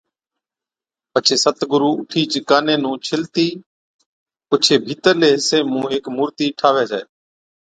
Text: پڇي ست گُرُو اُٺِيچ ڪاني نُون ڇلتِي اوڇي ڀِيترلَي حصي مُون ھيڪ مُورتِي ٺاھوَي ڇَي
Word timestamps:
پڇي 1.11 1.35
ست 1.43 1.59
گُرُو 1.71 1.91
اُٺِيچ 1.97 2.31
ڪاني 2.49 2.75
نُون 2.83 2.95
ڇلتِي 3.05 3.47
اوڇي 4.49 4.75
ڀِيترلَي 4.85 5.29
حصي 5.35 5.57
مُون 5.71 5.85
ھيڪ 5.91 6.05
مُورتِي 6.17 6.47
ٺاھوَي 6.59 6.85
ڇَي 6.91 7.01